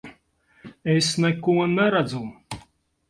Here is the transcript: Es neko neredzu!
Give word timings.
Es 0.93 1.09
neko 1.25 1.57
neredzu! 1.77 2.25